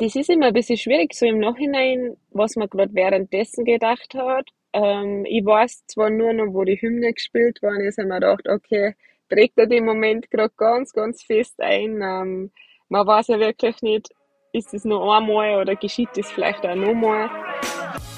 [0.00, 4.48] Das ist immer ein bisschen schwierig, so im Nachhinein, was man gerade währenddessen gedacht hat.
[4.72, 8.48] Ähm, ich weiß zwar nur noch, wo die Hymne gespielt worden ist, habe mir gedacht,
[8.48, 8.94] okay,
[9.28, 12.00] trägt er den Moment gerade ganz, ganz fest ein.
[12.00, 12.50] Ähm,
[12.88, 14.08] man weiß ja wirklich nicht,
[14.54, 17.28] ist es nur einmal oder geschieht es vielleicht auch nochmal.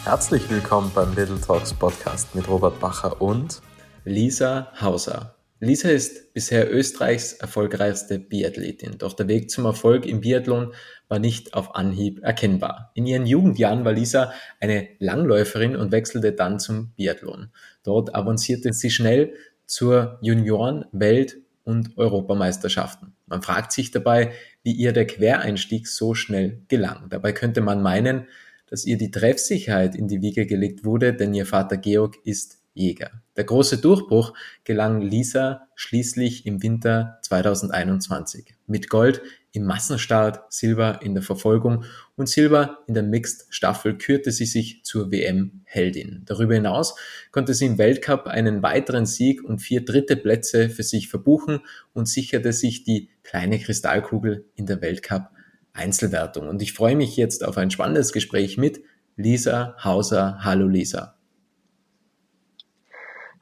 [0.05, 3.61] Herzlich willkommen beim Little Talks Podcast mit Robert Bacher und
[4.05, 5.35] Lisa Hauser.
[5.65, 10.75] Lisa ist bisher Österreichs erfolgreichste Biathletin, doch der Weg zum Erfolg im Biathlon
[11.07, 12.91] war nicht auf Anhieb erkennbar.
[12.95, 17.53] In ihren Jugendjahren war Lisa eine Langläuferin und wechselte dann zum Biathlon.
[17.85, 19.35] Dort avancierte sie schnell
[19.65, 23.15] zur Junioren-, Welt- und Europameisterschaften.
[23.27, 24.33] Man fragt sich dabei,
[24.65, 27.09] wie ihr der Quereinstieg so schnell gelang.
[27.09, 28.27] Dabei könnte man meinen,
[28.67, 33.23] dass ihr die Treffsicherheit in die Wiege gelegt wurde, denn ihr Vater Georg ist Jäger.
[33.37, 39.23] Der große Durchbruch gelang Lisa schließlich im Winter 2021 mit Gold
[39.53, 41.85] im Massenstart, Silber in der Verfolgung
[42.17, 46.23] und Silber in der Mixed Staffel kürte sie sich zur WM Heldin.
[46.25, 46.95] Darüber hinaus
[47.31, 51.61] konnte sie im Weltcup einen weiteren Sieg und vier dritte Plätze für sich verbuchen
[51.93, 55.31] und sicherte sich die kleine Kristallkugel in der Weltcup
[55.75, 56.49] Einzelwertung.
[56.49, 58.83] Und ich freue mich jetzt auf ein spannendes Gespräch mit
[59.17, 60.39] Lisa Hauser.
[60.41, 61.19] Hallo Lisa.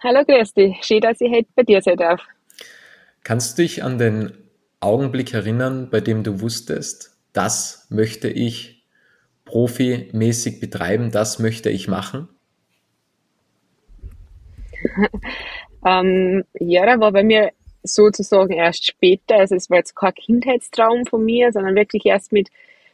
[0.03, 2.23] Hallo Christi, schön, dass ich heute bei dir sein darf.
[3.23, 4.33] Kannst du dich an den
[4.81, 8.87] Augenblick erinnern, bei dem du wusstest, das möchte ich
[9.45, 12.31] profimäßig betreiben, das möchte ich machen?
[15.84, 17.51] ähm, ja, da war bei mir
[17.83, 22.48] sozusagen erst später, also es war jetzt kein Kindheitstraum von mir, sondern wirklich erst mit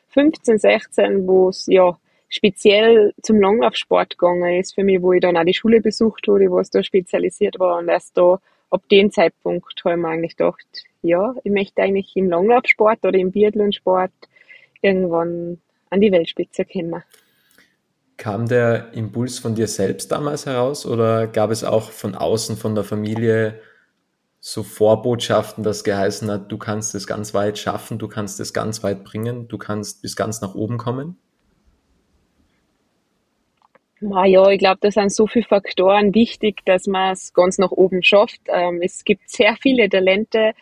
[0.09, 1.97] 15, 16, wo es ja
[2.29, 6.51] speziell zum Langlaufsport gegangen ist für mich, wo ich dann auch die Schule besucht habe,
[6.51, 10.37] wo es da spezialisiert war und erst da ab dem Zeitpunkt habe ich mir eigentlich
[10.37, 10.67] gedacht,
[11.03, 14.13] ja, ich möchte eigentlich im Langlaufsport oder im Biathlonsport
[14.83, 15.61] irgendwann
[15.91, 17.03] an die Weltspitze kommen.
[18.17, 22.75] Kam der Impuls von dir selbst damals heraus oder gab es auch von außen, von
[22.75, 23.61] der Familie
[24.41, 28.83] so Vorbotschaften, das geheißen hat, du kannst es ganz weit schaffen, du kannst es ganz
[28.83, 31.19] weit bringen, du kannst bis ganz nach oben kommen?
[34.01, 37.71] Na ja, ich glaube, da sind so viele Faktoren wichtig, dass man es ganz nach
[37.71, 38.41] oben schafft.
[38.49, 40.53] Ähm, es gibt sehr viele Talente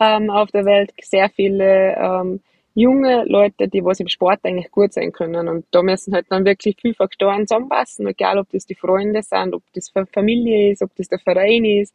[0.00, 2.40] ähm, auf der Welt, sehr viele ähm,
[2.74, 5.48] junge Leute, die was im Sport eigentlich gut sein können.
[5.48, 9.54] Und da müssen halt dann wirklich viele Faktoren zusammenpassen, egal ob das die Freunde sind,
[9.54, 11.94] ob das Familie ist, ob das der Verein ist,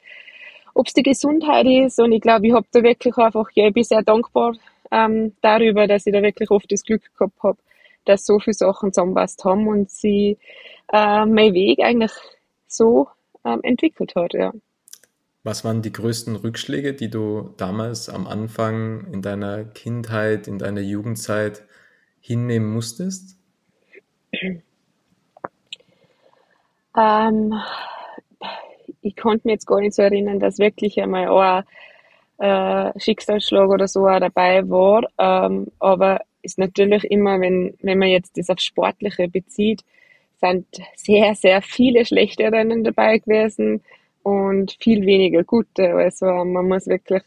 [0.75, 1.99] ob es die Gesundheit ist.
[1.99, 4.53] Und ich glaube, ich habe da wirklich einfach, ja, ich bin sehr dankbar
[4.91, 7.57] ähm, darüber, dass ich da wirklich oft das Glück gehabt habe,
[8.05, 10.37] dass so viele Sachen zusammenpasst haben und sie
[10.91, 12.11] äh, mein Weg eigentlich
[12.67, 13.07] so
[13.45, 14.51] ähm, entwickelt hat, ja.
[15.43, 20.79] Was waren die größten Rückschläge, die du damals am Anfang in deiner Kindheit, in deiner
[20.79, 21.63] Jugendzeit
[22.21, 23.37] hinnehmen musstest?
[26.95, 27.53] Ähm,
[29.01, 31.27] ich konnte mich jetzt gar nicht so erinnern, dass wirklich einmal
[32.39, 35.03] ein äh, Schicksalsschlag oder so auch dabei war.
[35.17, 39.81] Ähm, aber ist natürlich immer, wenn, wenn man jetzt das auf Sportliche bezieht,
[40.39, 43.81] sind sehr, sehr viele schlechte Rennen dabei gewesen
[44.23, 45.95] und viel weniger gute.
[45.95, 47.23] Also man muss wirklich,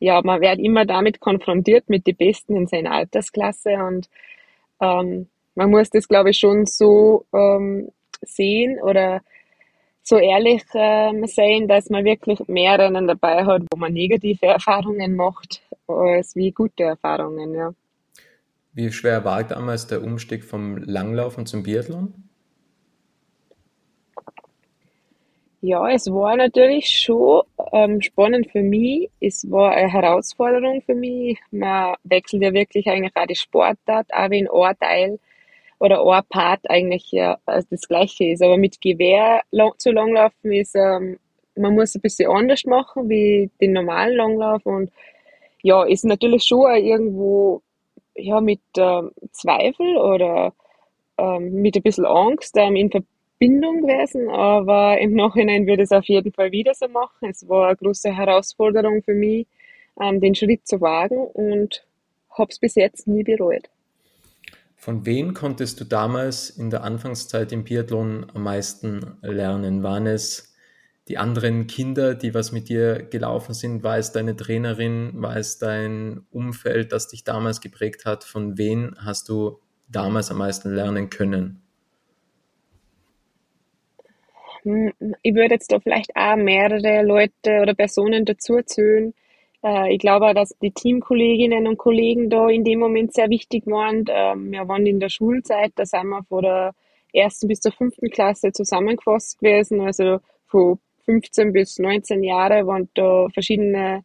[0.00, 4.08] ja, man wird immer damit konfrontiert mit den Besten in seiner Altersklasse und
[4.80, 7.90] ähm, man muss das, glaube ich, schon so ähm,
[8.22, 9.22] sehen oder
[10.02, 15.16] so ehrlich ähm, sehen, dass man wirklich mehr Rennen dabei hat, wo man negative Erfahrungen
[15.16, 17.72] macht, als wie gute Erfahrungen, ja.
[18.78, 22.14] Wie schwer war damals der Umstieg vom Langlaufen zum Biathlon?
[25.60, 29.10] Ja, es war natürlich schon ähm, spannend für mich.
[29.18, 31.40] Es war eine Herausforderung für mich.
[31.50, 35.18] Man wechselt ja wirklich eigentlich auch die Sportart, auch wenn ein Teil
[35.80, 38.42] oder ein Part eigentlich ja also das Gleiche ist.
[38.42, 39.42] Aber mit Gewehr
[39.78, 41.18] zu langlaufen ist, ähm,
[41.56, 44.92] man muss ein bisschen anders machen wie den normalen Langlauf und
[45.62, 47.60] ja, ist natürlich schon irgendwo
[48.18, 50.52] ja mit ähm, Zweifel oder
[51.16, 55.90] ähm, mit ein bisschen Angst ähm, in Verbindung Bindung gewesen, aber im Nachhinein würde ich
[55.90, 57.28] es auf jeden Fall wieder so machen.
[57.30, 59.46] Es war eine große Herausforderung für mich,
[60.00, 61.84] ähm, den Schritt zu wagen und
[62.30, 63.70] habe es bis jetzt nie bereut.
[64.74, 69.82] Von wem konntest du damals in der Anfangszeit im Biathlon am meisten lernen?
[69.82, 70.47] Waren es
[71.08, 73.82] die anderen Kinder, die was mit dir gelaufen sind?
[73.82, 75.12] War es deine Trainerin?
[75.14, 78.24] War es dein Umfeld, das dich damals geprägt hat?
[78.24, 79.58] Von wem hast du
[79.88, 81.62] damals am meisten lernen können?
[84.62, 89.14] Hm, ich würde jetzt da vielleicht auch mehrere Leute oder Personen dazu zählen.
[89.64, 93.66] Äh, ich glaube auch, dass die Teamkolleginnen und Kollegen da in dem Moment sehr wichtig
[93.66, 94.04] waren.
[94.08, 96.74] Ähm, wir waren in der Schulzeit, da sind wir von der
[97.14, 99.80] ersten bis zur fünften Klasse zusammengefasst gewesen.
[99.80, 100.78] Also von
[101.08, 104.04] 15 bis 19 Jahre waren da verschiedene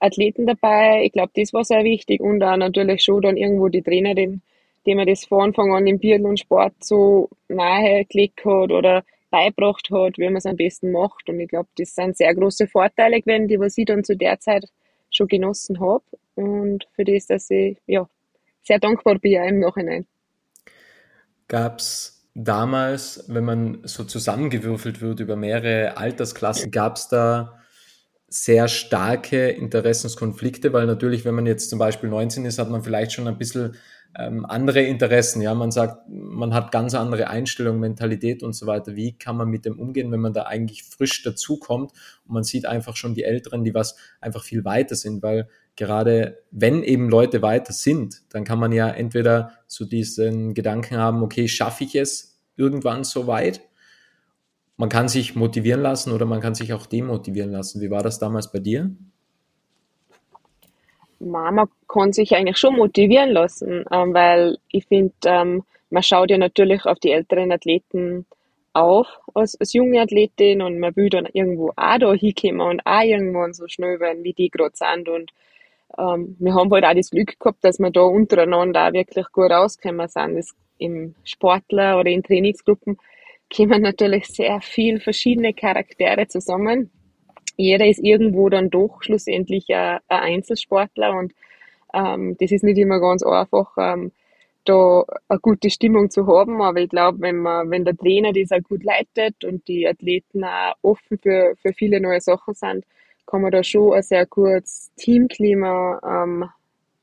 [0.00, 1.04] Athleten dabei.
[1.04, 4.42] Ich glaube, das war sehr wichtig und auch natürlich schon dann irgendwo die Trainerin,
[4.84, 10.18] die mir das von Anfang an im Biathlon-Sport so nahe gelegt hat oder beibracht hat,
[10.18, 11.28] wie man es am besten macht.
[11.28, 14.40] Und ich glaube, das sind sehr große Vorteile gewesen, die was ich dann zu der
[14.40, 14.64] Zeit
[15.12, 16.04] schon genossen habe
[16.34, 18.08] und für das, dass ich ja,
[18.62, 20.06] sehr dankbar bin im Nachhinein.
[21.46, 27.60] Gab es damals, wenn man so zusammengewürfelt wird über mehrere Altersklassen, gab es da
[28.28, 33.12] sehr starke Interessenskonflikte, weil natürlich, wenn man jetzt zum Beispiel 19 ist, hat man vielleicht
[33.12, 33.74] schon ein bisschen
[34.16, 35.42] ähm, andere Interessen.
[35.42, 38.94] Ja, man sagt, man hat ganz andere Einstellungen, Mentalität und so weiter.
[38.94, 41.92] Wie kann man mit dem umgehen, wenn man da eigentlich frisch dazukommt
[42.24, 46.42] und man sieht einfach schon die Älteren, die was einfach viel weiter sind, weil gerade
[46.50, 51.48] wenn eben Leute weiter sind, dann kann man ja entweder so diesen Gedanken haben, okay,
[51.48, 53.62] schaffe ich es irgendwann so weit?
[54.76, 57.80] Man kann sich motivieren lassen oder man kann sich auch demotivieren lassen.
[57.80, 58.90] Wie war das damals bei dir?
[61.18, 66.38] Mama kann sich eigentlich schon motivieren lassen, ähm, weil ich finde, ähm, man schaut ja
[66.38, 68.26] natürlich auf die älteren Athleten
[68.72, 73.02] auf als, als junge Athletin und man will dann irgendwo auch da hinkommen und auch
[73.02, 75.08] irgendwann so schnell werden, wie die gerade sind.
[75.08, 75.32] Und
[76.00, 79.50] ähm, wir haben halt auch das Glück gehabt, dass wir da untereinander auch wirklich gut
[79.50, 80.36] rausgekommen sind.
[80.36, 82.96] Das Im Sportler oder in Trainingsgruppen
[83.54, 86.90] kommen natürlich sehr viel verschiedene Charaktere zusammen
[87.60, 91.32] jeder ist irgendwo dann doch schlussendlich ein, ein Einzelsportler und
[91.94, 94.12] ähm, das ist nicht immer ganz einfach, ähm,
[94.64, 96.62] da eine gute Stimmung zu haben.
[96.62, 100.74] Aber ich glaube, wenn wenn der Trainer das auch gut leitet und die Athleten auch
[100.82, 102.84] offen für, für viele neue Sachen sind,
[103.26, 106.48] kann man da schon ein sehr gutes Teamklima ähm,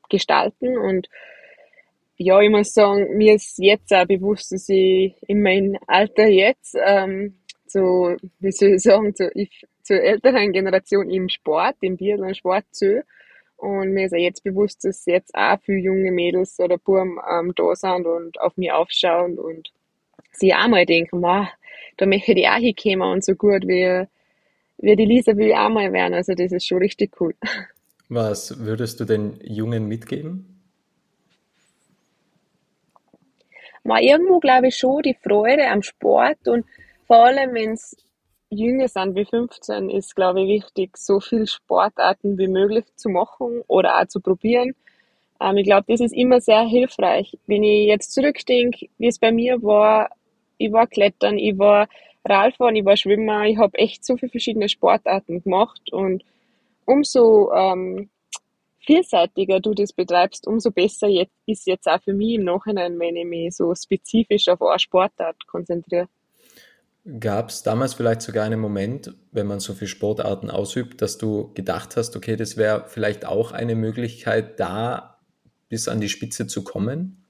[0.09, 0.77] gestalten.
[0.77, 1.07] Und
[2.17, 6.75] ja, ich muss sagen, mir ist jetzt auch bewusst, dass ich in meinem Alter jetzt
[6.83, 7.35] ähm,
[7.67, 13.03] so, wie soll ich sagen, so, ich, zur älteren Generation im Sport, im Biathlon-Sport zu.
[13.57, 17.53] Und mir ist ja jetzt bewusst, dass jetzt auch viele junge Mädels oder Buben ähm,
[17.55, 19.71] da sind und auf mich aufschauen und
[20.31, 21.47] sie auch mal denken, wow,
[21.97, 24.05] da möchte ich auch hinkommen und so gut wie,
[24.77, 26.13] wie die Lisa will ich auch mal werden.
[26.13, 27.33] Also das ist schon richtig cool.
[28.09, 30.53] Was würdest du den Jungen mitgeben?
[33.83, 36.65] Mal irgendwo glaube ich schon die Freude am Sport und
[37.07, 37.95] vor allem, wenn es
[38.49, 43.63] jünger sind wie 15, ist, glaube ich, wichtig, so viele Sportarten wie möglich zu machen
[43.67, 44.75] oder auch zu probieren.
[45.41, 47.37] Ähm, ich glaube, das ist immer sehr hilfreich.
[47.47, 50.09] Wenn ich jetzt zurückdenke, wie es bei mir war,
[50.57, 51.87] ich war Klettern, ich war
[52.29, 56.23] Radfahren, ich war Schwimmer, ich habe echt so viele verschiedene Sportarten gemacht und
[56.85, 58.09] umso ähm,
[58.79, 63.15] vielseitiger du das betreibst, umso besser jetzt, ist jetzt auch für mich im Nachhinein, wenn
[63.15, 66.07] ich mich so spezifisch auf eine Sportart konzentriere.
[67.19, 71.53] Gab es damals vielleicht sogar einen Moment, wenn man so viele Sportarten ausübt, dass du
[71.53, 75.19] gedacht hast, okay, das wäre vielleicht auch eine Möglichkeit, da
[75.69, 77.23] bis an die Spitze zu kommen?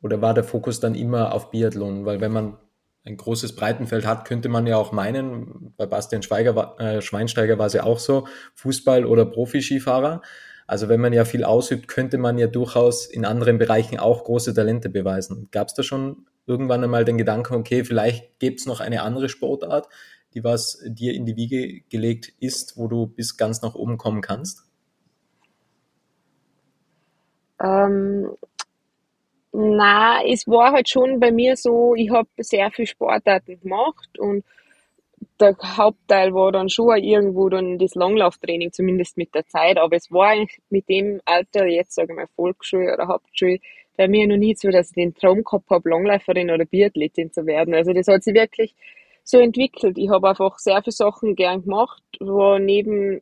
[0.00, 2.06] Oder war der Fokus dann immer auf Biathlon?
[2.06, 2.56] Weil wenn man
[3.04, 7.66] ein großes Breitenfeld hat, könnte man ja auch meinen, bei Bastian Schweiger, äh, Schweinsteiger war
[7.66, 10.22] es ja auch so, Fußball- oder Profiskifahrer.
[10.66, 14.54] Also wenn man ja viel ausübt, könnte man ja durchaus in anderen Bereichen auch große
[14.54, 15.48] Talente beweisen.
[15.50, 19.28] Gab es da schon irgendwann einmal den Gedanken, okay, vielleicht gibt es noch eine andere
[19.28, 19.88] Sportart,
[20.34, 24.22] die was dir in die Wiege gelegt ist, wo du bis ganz nach oben kommen
[24.22, 24.64] kannst?
[27.60, 28.30] Ähm,
[29.52, 34.44] na, es war halt schon bei mir so, ich habe sehr viel Sportarten gemacht und
[35.40, 39.78] der Hauptteil war dann schon irgendwo dann das Langlauftraining, zumindest mit der Zeit.
[39.78, 43.58] Aber es war eigentlich mit dem Alter, jetzt sage ich mal Volksschule oder Hauptschule,
[43.96, 47.46] bei mir noch nie so, dass ich den Traum gehabt habe, Langläuferin oder Biathletin zu
[47.46, 47.74] werden.
[47.74, 48.74] Also das hat sich wirklich
[49.24, 49.98] so entwickelt.
[49.98, 53.20] Ich habe einfach sehr viele Sachen gern gemacht, wo neben,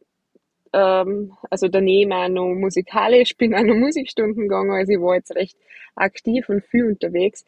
[0.72, 5.34] ähm, also daneben auch noch musikalisch, bin auch noch Musikstunden gegangen, also ich war jetzt
[5.34, 5.56] recht
[5.94, 7.44] aktiv und viel unterwegs.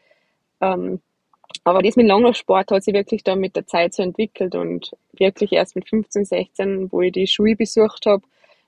[0.60, 1.00] Ähm,
[1.64, 5.52] aber das mit Langlaufsport hat sich wirklich dann mit der Zeit so entwickelt und wirklich
[5.52, 8.22] erst mit 15, 16, wo ich die Schule besucht habe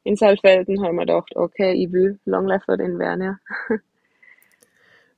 [0.04, 3.38] in Saalfelden, habe ich mir gedacht, okay, ich will Langläuferin werden, ja.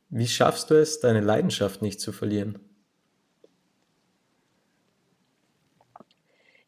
[0.09, 2.61] Wie schaffst du es, deine Leidenschaft nicht zu verlieren?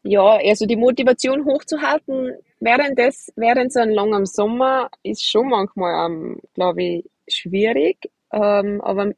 [0.03, 6.05] Ja, also die Motivation hochzuhalten während des, während so einem langen Sommer ist schon manchmal,
[6.09, 7.97] ähm, glaube ich, schwierig.
[8.31, 9.11] Ähm, aber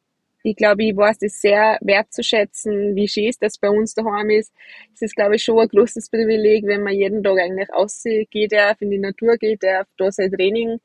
[0.43, 4.51] ich glaube, ich weiß das sehr wertzuschätzen, wie schön das bei uns daheim ist.
[4.95, 8.81] Es ist, glaube ich, schon ein großes Privileg, wenn man jeden Tag eigentlich rausgeht darf,
[8.81, 10.79] in die Natur geht darf, da sein Training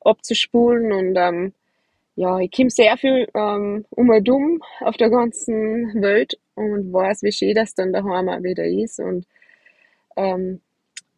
[0.00, 1.52] abzuspulen und ähm,
[2.16, 7.22] ja, ich komme sehr viel ähm, um und um auf der ganzen Welt und weiß,
[7.22, 9.26] wie schön das dann daheim auch wieder ist und
[10.16, 10.60] ähm,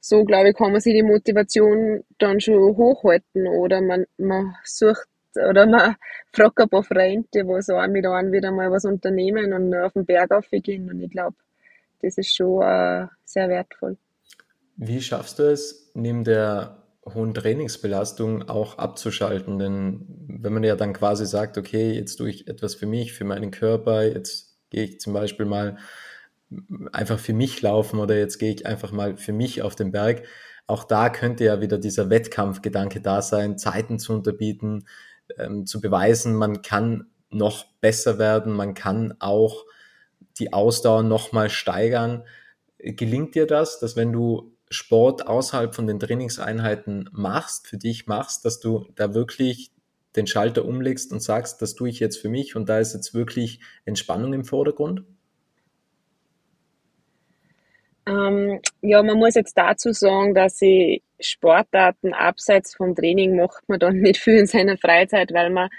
[0.00, 5.06] so, glaube ich, kann man sich die Motivation dann schon hochhalten oder man, man sucht
[5.36, 5.94] oder man
[6.32, 10.04] fragt ein paar Freunde, die so mit einem wieder mal was unternehmen und auf den
[10.04, 11.36] Berg aufgehen und ich glaube,
[12.02, 13.96] das ist schon äh, sehr wertvoll.
[14.76, 19.58] Wie schaffst du es, neben der hohen Trainingsbelastung auch abzuschalten?
[19.58, 23.24] Denn wenn man ja dann quasi sagt, okay, jetzt tue ich etwas für mich, für
[23.24, 25.78] meinen Körper, jetzt gehe ich zum Beispiel mal
[26.92, 30.24] einfach für mich laufen oder jetzt gehe ich einfach mal für mich auf den Berg.
[30.66, 34.86] Auch da könnte ja wieder dieser Wettkampfgedanke da sein, Zeiten zu unterbieten,
[35.38, 39.64] ähm, zu beweisen, man kann noch besser werden, man kann auch
[40.38, 42.24] die Ausdauer nochmal steigern.
[42.78, 48.44] Gelingt dir das, dass wenn du Sport außerhalb von den Trainingseinheiten machst, für dich machst,
[48.44, 49.72] dass du da wirklich
[50.16, 53.14] den Schalter umlegst und sagst, das tue ich jetzt für mich und da ist jetzt
[53.14, 55.04] wirklich Entspannung im Vordergrund?
[58.06, 63.78] Ähm, ja, man muss jetzt dazu sagen, dass ich Sportarten abseits vom Training macht man
[63.78, 65.70] dann nicht viel in seiner Freizeit, weil man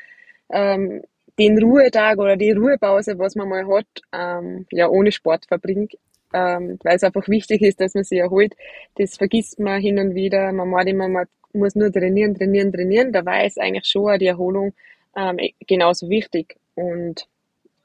[0.51, 1.03] ähm,
[1.39, 5.95] den Ruhetag oder die Ruhepause, was man mal hat, ähm, ja ohne Sport verbringt,
[6.33, 8.53] ähm, weil es einfach wichtig ist, dass man sich erholt.
[8.97, 10.51] Das vergisst man hin und wieder.
[10.51, 13.11] Man meint immer, man muss nur trainieren, trainieren, trainieren.
[13.11, 14.73] Dabei ist eigentlich schon die Erholung
[15.15, 15.37] ähm,
[15.67, 16.57] genauso wichtig.
[16.75, 17.27] Und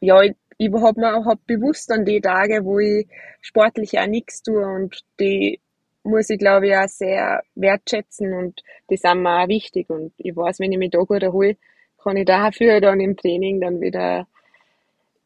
[0.01, 0.23] ja,
[0.59, 3.07] ich, habe mir hab bewusst an die Tage, wo ich
[3.41, 5.61] sportlich auch nichts tue und die
[6.03, 10.35] muss ich glaube ich auch sehr wertschätzen und die sind mir auch wichtig und ich
[10.35, 11.57] weiß, wenn ich mich da gut erhole,
[12.03, 14.27] kann ich dafür dann im Training dann wieder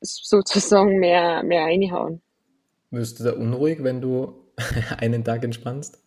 [0.00, 2.20] sozusagen mehr, mehr reinhauen.
[2.90, 4.34] Wirst du da unruhig, wenn du
[4.98, 6.02] einen Tag entspannst?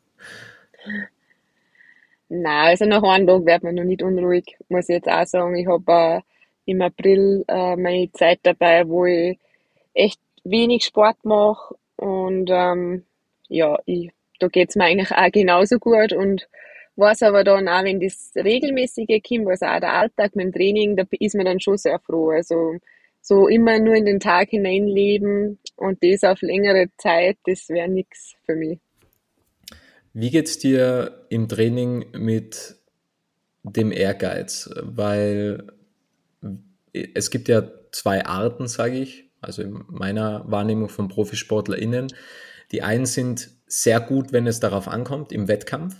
[2.27, 5.55] Nein, also nach einem Tag wird man noch nicht unruhig, muss ich jetzt auch sagen.
[5.55, 6.21] Ich habe äh,
[6.65, 9.37] im April äh, meine Zeit dabei, wo ich
[9.93, 13.03] echt wenig Sport mache und ähm,
[13.47, 16.47] ja, ich, da geht's mir eigentlich auch genauso gut und
[16.95, 20.95] weiß aber dann auch, wenn das regelmäßige kommt, also auch der Alltag mit dem Training,
[20.95, 22.29] da ist man dann schon sehr froh.
[22.29, 22.77] Also
[23.21, 28.35] so immer nur in den Tag hineinleben und das auf längere Zeit, das wäre nichts
[28.45, 28.79] für mich.
[30.13, 32.75] Wie geht's dir im Training mit
[33.63, 34.69] dem Ehrgeiz?
[34.81, 35.67] Weil
[37.13, 42.07] es gibt ja zwei Arten, sage ich, also in meiner Wahrnehmung von ProfisportlerInnen.
[42.71, 45.95] Die einen sind sehr gut, wenn es darauf ankommt, im Wettkampf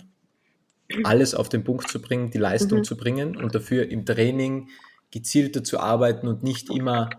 [1.02, 2.84] alles auf den Punkt zu bringen, die Leistung mhm.
[2.84, 4.68] zu bringen und dafür im Training
[5.10, 7.10] gezielter zu arbeiten und nicht immer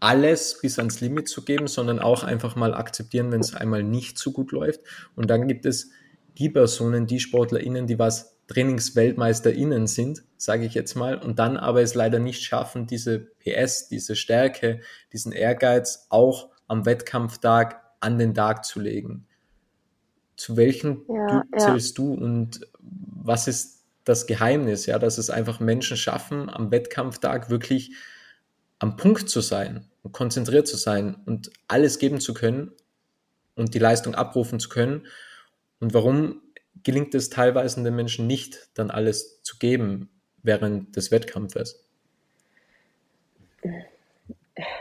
[0.00, 4.18] alles bis ans Limit zu geben, sondern auch einfach mal akzeptieren, wenn es einmal nicht
[4.18, 4.80] so gut läuft.
[5.16, 5.90] Und dann gibt es
[6.38, 11.82] die Personen, die SportlerInnen, die was TrainingsweltmeisterInnen sind, sage ich jetzt mal, und dann aber
[11.82, 14.80] es leider nicht schaffen, diese PS, diese Stärke,
[15.12, 19.26] diesen Ehrgeiz auch am Wettkampftag an den Tag zu legen.
[20.36, 22.04] Zu welchen ja, du, zählst ja.
[22.04, 27.92] du und was ist das Geheimnis, ja, dass es einfach Menschen schaffen, am Wettkampftag wirklich
[28.78, 32.72] am Punkt zu sein und konzentriert zu sein und alles geben zu können
[33.56, 35.06] und die Leistung abrufen zu können.
[35.80, 36.40] Und warum
[36.84, 40.10] gelingt es teilweise den Menschen nicht, dann alles zu geben
[40.42, 41.84] während des Wettkampfes?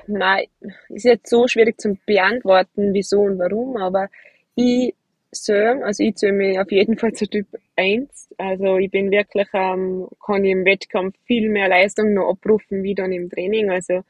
[0.08, 0.48] Nein,
[0.90, 4.10] ist jetzt so schwierig zu beantworten, wieso und warum, aber
[4.56, 4.96] ich
[5.32, 8.30] selber, also ich zähle mich auf jeden Fall zu Typ 1.
[8.38, 12.96] Also ich bin wirklich, ähm, kann ich im Wettkampf viel mehr Leistung noch abrufen wie
[12.96, 13.70] dann im Training.
[13.70, 14.04] Also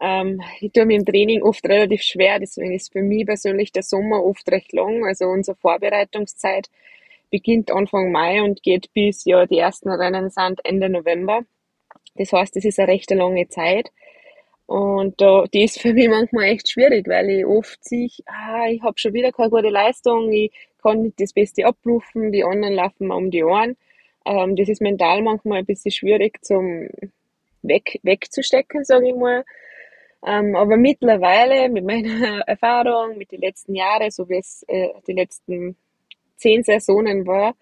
[0.00, 3.82] ähm, ich tue mir im Training oft relativ schwer, deswegen ist für mich persönlich der
[3.82, 5.04] Sommer oft recht lang.
[5.04, 6.68] Also unsere Vorbereitungszeit
[7.30, 11.42] beginnt Anfang Mai und geht bis ja die ersten Rennen sind Ende November.
[12.14, 13.90] Das heißt, das ist eine recht lange Zeit.
[14.66, 18.82] Und da, die ist für mich manchmal echt schwierig, weil ich oft sehe, ah, ich
[18.82, 20.50] habe schon wieder keine gute Leistung, ich
[20.82, 23.76] kann nicht das Beste abrufen, die anderen laufen mir um die Ohren.
[24.24, 26.88] Ähm, das ist mental manchmal ein bisschen schwierig zum
[27.62, 29.44] weg, wegzustecken, sage ich mal.
[30.26, 35.12] Ähm, aber mittlerweile mit meiner Erfahrung, mit den letzten Jahren, so wie es äh, die
[35.12, 35.76] letzten
[36.36, 37.54] zehn Saisonen war,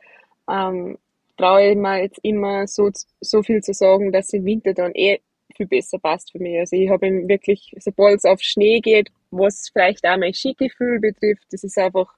[0.51, 0.99] ähm,
[1.37, 2.91] traue ich mir jetzt immer so,
[3.21, 5.21] so viel zu sagen, dass im Winter dann eh
[5.57, 6.59] viel besser passt für mich.
[6.59, 11.47] Also ich habe wirklich, sobald es auf Schnee geht, was vielleicht auch mein Skigefühl betrifft,
[11.51, 12.13] das ist einfach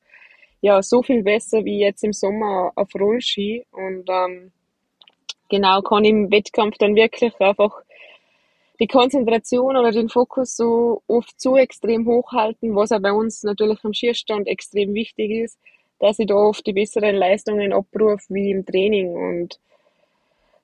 [0.60, 4.52] ja so viel besser wie jetzt im Sommer auf Rollski und ähm,
[5.48, 7.82] genau kann im Wettkampf dann wirklich einfach
[8.80, 13.82] die Konzentration oder den Fokus so oft so extrem hochhalten, was auch bei uns natürlich
[13.84, 15.58] am Schierstand extrem wichtig ist,
[15.98, 19.08] dass ich da oft die besseren Leistungen abrufe wie im Training.
[19.14, 19.58] Und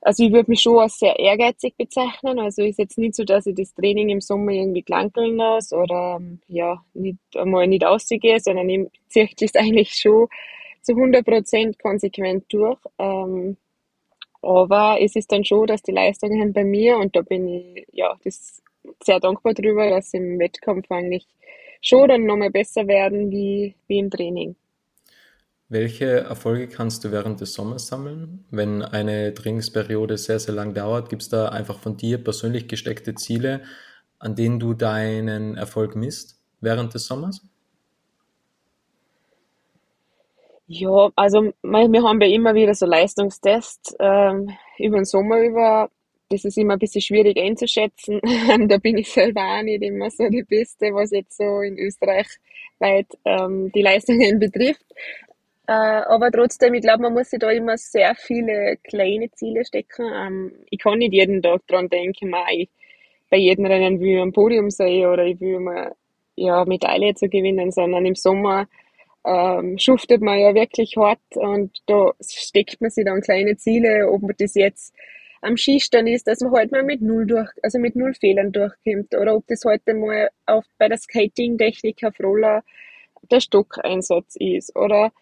[0.01, 2.39] also ich würde mich schon als sehr ehrgeizig bezeichnen.
[2.39, 6.21] Also ist jetzt nicht so, dass ich das Training im Sommer irgendwie klankeln lasse oder
[6.49, 10.29] ja, nicht einmal nicht ausgehe, sondern ich ziehe das eigentlich schon
[10.83, 12.79] zu 100 Prozent konsequent durch.
[12.99, 13.57] Ähm,
[14.43, 18.17] aber es ist dann schon, dass die Leistungen bei mir, und da bin ich ja
[18.25, 18.61] das
[19.05, 21.27] sehr dankbar drüber, dass im Wettkampf eigentlich
[21.81, 24.57] schon dann nochmal besser werden wie, wie im Training.
[25.73, 28.45] Welche Erfolge kannst du während des Sommers sammeln?
[28.51, 33.15] Wenn eine Trainingsperiode sehr, sehr lang dauert, gibt es da einfach von dir persönlich gesteckte
[33.15, 33.63] Ziele,
[34.19, 37.41] an denen du deinen Erfolg misst während des Sommers?
[40.67, 45.89] Ja, also wir haben ja immer wieder so Leistungstests ähm, über den Sommer über.
[46.29, 48.21] Das ist immer ein bisschen schwierig einzuschätzen.
[48.69, 52.27] da bin ich selber auch nicht immer so die Beste, was jetzt so in Österreich
[52.79, 54.85] weit ähm, die Leistungen betrifft.
[55.67, 60.07] Äh, aber trotzdem, ich glaube, man muss sich da immer sehr viele kleine Ziele stecken.
[60.13, 62.69] Ähm, ich kann nicht jeden Tag dran denken, ich,
[63.31, 65.95] bei jedem Rennen will ich am Podium sein oder ich will mal
[66.35, 68.67] ja, Medaille zu gewinnen, sondern im Sommer
[69.25, 74.23] ähm, schuftet man ja wirklich hart und da steckt man sich dann kleine Ziele, ob
[74.23, 74.95] man das jetzt
[75.43, 79.15] am Skistand ist, dass man halt mal mit null durch, also mit null Fehlern durchkommt
[79.15, 82.63] oder ob das heute mal auf, bei der Skating-Technik auf Roller
[83.31, 85.13] der Stockeinsatz ist oder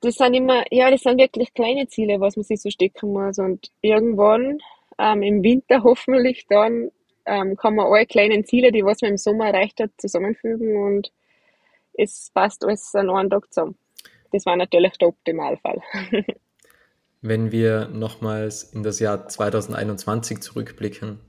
[0.00, 3.38] das sind immer, ja, das sind wirklich kleine Ziele, was man sich so stecken muss
[3.38, 4.58] und irgendwann
[4.98, 6.90] ähm, im Winter hoffentlich dann
[7.26, 11.12] ähm, kann man alle kleinen Ziele, die was man im Sommer erreicht hat, zusammenfügen und
[11.94, 13.76] es passt alles an einen Tag zusammen.
[14.32, 15.80] Das war natürlich der Optimalfall.
[17.20, 21.20] Wenn wir nochmals in das Jahr 2021 zurückblicken,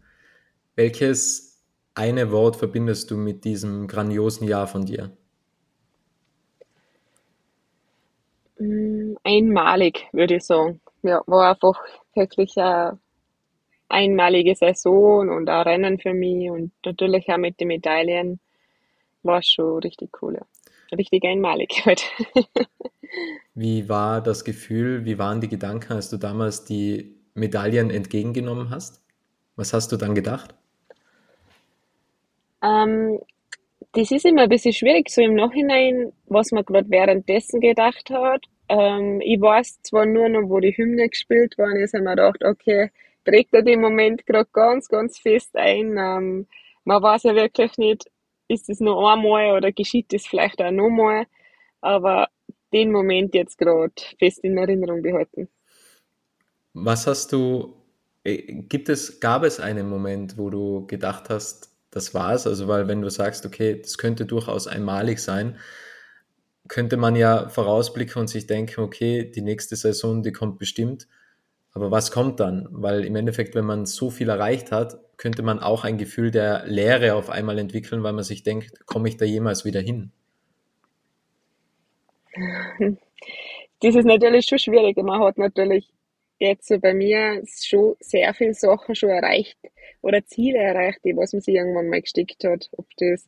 [0.76, 5.16] welches eine Wort verbindest du mit diesem grandiosen Jahr von dir?
[9.24, 10.82] Einmalig, würde ich sagen.
[11.04, 11.80] Ja, war einfach
[12.16, 13.00] wirklich eine
[13.90, 18.40] einmalige Saison und ein Rennen für mich und natürlich auch mit den Medaillen
[19.24, 20.36] war schon richtig cool.
[20.36, 20.46] Ja
[20.92, 22.04] richtig einmalig heute.
[23.54, 29.02] wie war das Gefühl, wie waren die Gedanken, als du damals die Medaillen entgegengenommen hast?
[29.56, 30.54] Was hast du dann gedacht?
[32.62, 33.20] Ähm,
[33.96, 38.44] das ist immer ein bisschen schwierig, so im Nachhinein, was man gerade währenddessen gedacht hat.
[38.68, 42.44] Ähm, ich weiß zwar nur noch, wo die Hymne gespielt worden ist, habe mir gedacht,
[42.44, 42.92] okay,
[43.24, 45.98] trägt er den Moment gerade ganz, ganz fest ein.
[45.98, 46.48] Ähm,
[46.84, 48.06] man weiß ja wirklich nicht,
[48.50, 51.26] ist es noch einmal oder geschieht es vielleicht auch nochmal,
[51.80, 52.28] aber
[52.74, 55.48] den Moment jetzt gerade fest in Erinnerung behalten.
[56.74, 57.74] Was hast du,
[58.26, 62.46] äh, gibt es, gab es einen Moment, wo du gedacht hast, das war's?
[62.46, 65.58] Also, weil wenn du sagst, okay, das könnte durchaus einmalig sein,
[66.68, 71.08] könnte man ja vorausblicken und sich denken, okay, die nächste Saison, die kommt bestimmt.
[71.74, 72.68] Aber was kommt dann?
[72.72, 76.66] Weil im Endeffekt, wenn man so viel erreicht hat, könnte man auch ein Gefühl der
[76.66, 80.12] Leere auf einmal entwickeln, weil man sich denkt, komme ich da jemals wieder hin?
[83.82, 84.98] Das ist natürlich schon schwierig.
[84.98, 85.90] Man hat natürlich
[86.40, 89.58] jetzt so bei mir schon sehr viele Sachen schon erreicht
[90.02, 92.70] oder Ziele erreicht, die was man sich irgendwann mal gesteckt hat.
[92.74, 93.28] Ob das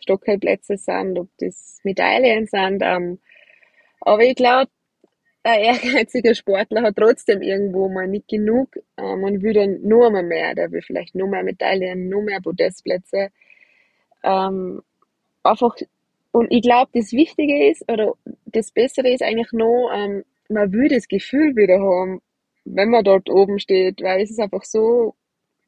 [0.00, 2.82] Stockholplätze sind, ob das Medaillen sind.
[2.82, 3.18] Ähm,
[4.00, 4.70] aber ich glaube,
[5.42, 10.22] ein ehrgeiziger Sportler hat trotzdem irgendwo mal nicht genug ähm, und will dann nur einmal
[10.22, 13.30] mehr, der will vielleicht nur mehr Medaillen, nur mehr Podestplätze.
[14.22, 14.82] Ähm,
[15.42, 15.76] einfach,
[16.32, 18.14] und ich glaube, das Wichtige ist, oder
[18.46, 22.20] das Bessere ist eigentlich noch, ähm, man will das Gefühl wieder haben,
[22.64, 25.14] wenn man dort oben steht, weil es ist einfach so,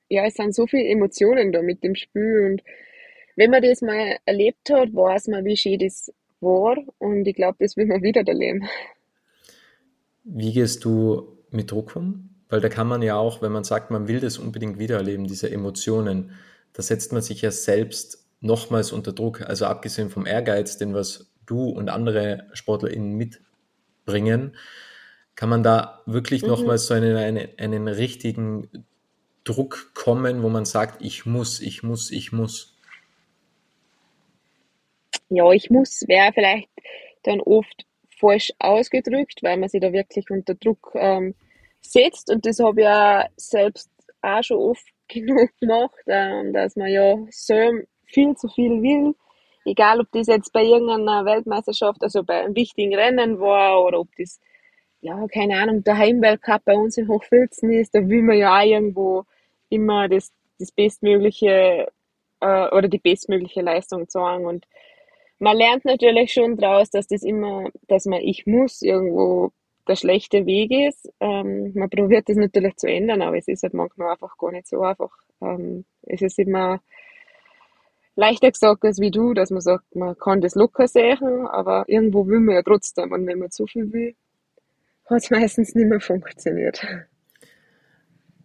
[0.08, 2.62] ja, es sind so viele Emotionen da mit dem Spiel und
[3.36, 7.56] wenn man das mal erlebt hat, weiß man, wie schön das war und ich glaube,
[7.60, 8.68] das will man wieder erleben.
[10.24, 12.30] Wie gehst du mit Druck um?
[12.48, 15.50] Weil da kann man ja auch, wenn man sagt, man will das unbedingt wiedererleben, diese
[15.50, 16.32] Emotionen,
[16.74, 19.40] da setzt man sich ja selbst nochmals unter Druck.
[19.40, 24.54] Also abgesehen vom Ehrgeiz, den was du und andere SportlerInnen mitbringen,
[25.34, 26.48] kann man da wirklich mhm.
[26.48, 28.68] nochmals so einen, einen, einen richtigen
[29.44, 32.76] Druck kommen, wo man sagt, ich muss, ich muss, ich muss.
[35.28, 36.68] Ja, ich muss wäre vielleicht
[37.22, 37.86] dann oft
[38.20, 41.34] falsch ausgedrückt, weil man sich da wirklich unter Druck ähm,
[41.80, 42.30] setzt.
[42.30, 43.90] Und das habe ich ja selbst
[44.20, 47.54] auch schon oft genug gemacht, ähm, dass man ja so
[48.06, 49.14] viel zu viel will.
[49.64, 54.08] Egal, ob das jetzt bei irgendeiner Weltmeisterschaft, also bei einem wichtigen Rennen war oder ob
[54.16, 54.40] das,
[55.02, 58.64] ja, keine Ahnung, der Heimweltcup bei uns in Hochfilzen ist, da will man ja auch
[58.64, 59.24] irgendwo
[59.68, 61.88] immer das, das bestmögliche
[62.40, 64.46] äh, oder die bestmögliche Leistung zeigen.
[64.46, 64.66] Und
[65.40, 69.50] man lernt natürlich schon daraus, dass das immer, dass man ich muss irgendwo
[69.88, 71.12] der schlechte Weg ist.
[71.18, 74.68] Ähm, man probiert das natürlich zu ändern, aber es ist halt manchmal einfach gar nicht
[74.68, 75.10] so einfach.
[75.40, 76.80] Ähm, es ist immer
[78.14, 82.24] leichter gesagt als wie du, dass man sagt, man kann das locker sehen, aber irgendwo
[82.28, 83.10] will man ja trotzdem.
[83.10, 84.14] Und wenn man zu viel will,
[85.06, 86.84] hat es meistens nicht mehr funktioniert.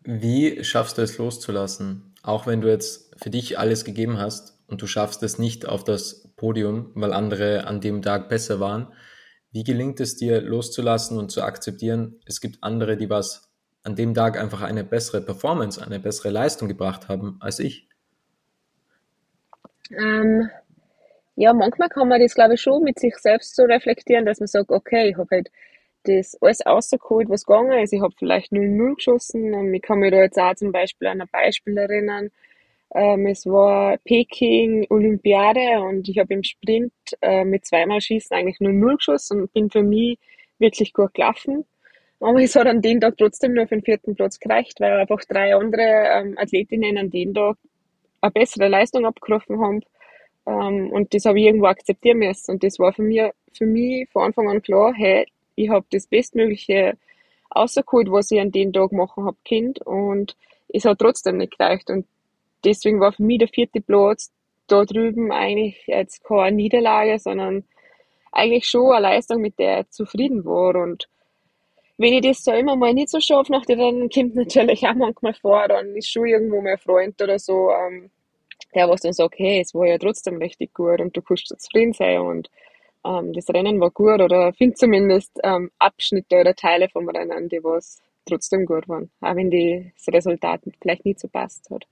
[0.03, 2.15] Wie schaffst du es loszulassen?
[2.23, 5.83] Auch wenn du jetzt für dich alles gegeben hast und du schaffst es nicht auf
[5.83, 8.93] das Podium, weil andere an dem Tag besser waren.
[9.51, 13.51] Wie gelingt es dir loszulassen und zu akzeptieren, es gibt andere, die was
[13.83, 17.87] an dem Tag einfach eine bessere Performance, eine bessere Leistung gebracht haben als ich?
[19.91, 20.49] Ähm,
[21.35, 24.47] ja, manchmal kann man das, glaube ich, schon mit sich selbst so reflektieren, dass man
[24.47, 25.49] sagt, okay, ich habe halt
[26.03, 27.93] das alles rausgeholt, was gegangen ist.
[27.93, 29.53] Ich habe vielleicht 0-0 geschossen.
[29.53, 32.29] Und ich kann mich da jetzt auch zum Beispiel an ein Beispiel erinnern.
[32.95, 38.59] Ähm, es war Peking Olympiade und ich habe im Sprint äh, mit zweimal Schießen eigentlich
[38.61, 40.17] nur 0 geschossen und bin für mich
[40.59, 41.65] wirklich gut gelaufen.
[42.19, 45.23] Aber es hat an dem Tag trotzdem nur für den vierten Platz gereicht, weil einfach
[45.25, 47.57] drei andere ähm, Athletinnen an dem Tag
[48.21, 49.81] eine bessere Leistung abgerufen haben.
[50.47, 52.51] Ähm, und das habe ich irgendwo akzeptieren müssen.
[52.51, 53.21] Und das war für mich,
[53.53, 55.27] für mich von Anfang an klar, hey,
[55.57, 56.97] ich habe das Bestmögliche
[57.53, 60.37] rausgeholt, was ich an dem Tag machen habe Kind und
[60.69, 61.89] es hat trotzdem nicht gereicht.
[61.89, 62.05] Und
[62.63, 64.31] deswegen war für mich der vierte Platz
[64.67, 67.63] da drüben eigentlich jetzt keine Niederlage, sondern
[68.31, 70.75] eigentlich schon eine Leistung, mit der ich zufrieden war.
[70.75, 71.07] Und
[71.97, 74.93] wenn ich das so immer mal nicht so schaffe nach den Rennen, kommt natürlich auch
[74.93, 78.11] manchmal vor, dann ist schon irgendwo mein Freund oder so, ähm,
[78.75, 81.93] der was dann sagt, hey, es war ja trotzdem richtig gut und du kannst zufrieden
[81.93, 82.19] sein.
[82.19, 82.49] Und
[83.07, 87.63] ähm, das Rennen war gut oder finde zumindest ähm, Abschnitte oder Teile vom Rennen, die
[87.63, 91.85] was trotzdem gut waren, auch wenn das Resultat vielleicht nicht so passt hat.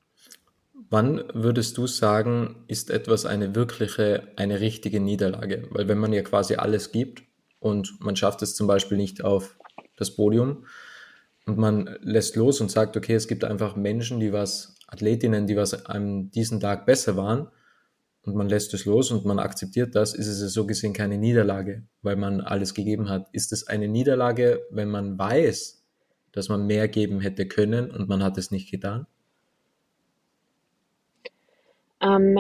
[0.90, 5.68] Wann würdest du sagen, ist etwas eine wirkliche, eine richtige Niederlage?
[5.72, 7.24] Weil wenn man ja quasi alles gibt
[7.60, 9.58] und man schafft es zum Beispiel nicht auf
[9.96, 10.66] das Podium
[11.46, 15.56] und man lässt los und sagt, okay, es gibt einfach Menschen, die was, Athletinnen, die
[15.56, 17.48] was an diesem Tag besser waren
[18.26, 21.84] und man lässt es los und man akzeptiert das, ist es so gesehen keine Niederlage,
[22.02, 23.28] weil man alles gegeben hat.
[23.32, 25.84] Ist es eine Niederlage, wenn man weiß,
[26.32, 29.06] dass man mehr geben hätte können und man hat es nicht getan?
[32.02, 32.38] Ähm,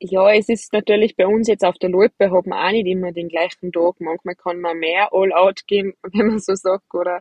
[0.00, 3.12] ja, es ist natürlich bei uns jetzt auf der Loipe hat man auch nicht immer
[3.12, 3.94] den gleichen Tag.
[4.00, 7.20] Manchmal kann man mehr All-Out gehen, wenn man so sagt, oder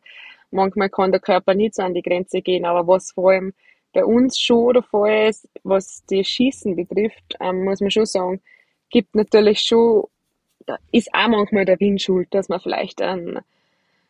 [0.52, 2.66] manchmal kann der Körper nicht so an die Grenze gehen.
[2.66, 3.54] Aber was vor allem
[3.94, 8.42] bei uns schon der Fall ist, was die Schießen betrifft, ähm, muss man schon sagen,
[8.90, 10.06] gibt natürlich schon,
[10.92, 13.40] ist auch manchmal der Wind schuld, dass man vielleicht einen,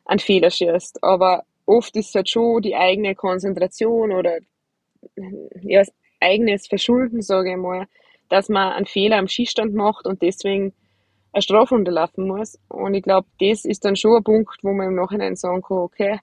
[0.06, 1.04] einen Fehler schießt.
[1.04, 4.40] Aber oft ist es halt schon die eigene Konzentration oder
[5.62, 7.88] ja, das eigenes Verschulden, sage ich mal,
[8.30, 10.74] dass man einen Fehler am Schießstand macht und deswegen
[11.34, 12.60] eine Strafe unterlaufen muss.
[12.70, 15.78] Und ich glaube, das ist dann schon ein Punkt, wo man im Nachhinein sagen kann,
[15.78, 16.20] okay,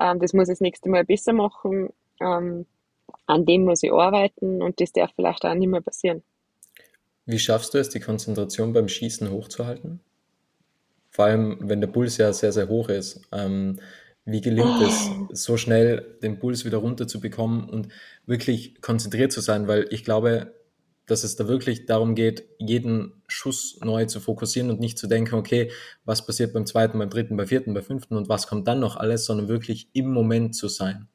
[0.00, 1.90] ähm, das muss ich das nächste Mal besser machen.
[2.20, 2.66] Ähm,
[3.26, 6.22] an dem muss ich arbeiten und das darf vielleicht auch nicht mehr passieren.
[7.24, 10.00] Wie schaffst du es, die Konzentration beim Schießen hochzuhalten?
[11.10, 13.22] Vor allem, wenn der Puls ja sehr, sehr hoch ist.
[13.32, 13.80] Ähm,
[14.24, 15.28] wie gelingt es, oh.
[15.32, 17.88] so schnell den Puls wieder runterzubekommen und
[18.26, 19.66] wirklich konzentriert zu sein?
[19.66, 20.52] Weil ich glaube,
[21.06, 25.36] dass es da wirklich darum geht, jeden Schuss neu zu fokussieren und nicht zu denken,
[25.36, 25.70] okay,
[26.04, 28.96] was passiert beim zweiten, beim dritten, beim vierten, beim fünften und was kommt dann noch
[28.96, 31.08] alles, sondern wirklich im Moment zu sein.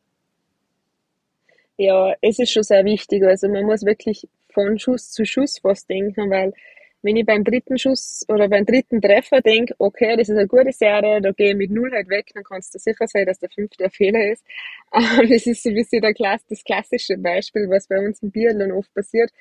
[1.81, 3.23] Ja, es ist schon sehr wichtig.
[3.23, 6.53] Also man muss wirklich von Schuss zu Schuss was denken, weil
[7.01, 10.71] wenn ich beim dritten Schuss oder beim dritten Treffer denke, okay, das ist eine gute
[10.73, 13.49] Serie, da gehe ich mit Null halt weg, dann kannst du sicher sein, dass der
[13.49, 14.45] fünfte ein Fehler ist.
[14.91, 18.73] das ist so ein bisschen der Klass, das klassische Beispiel, was bei uns im Biathlon
[18.73, 19.31] oft passiert,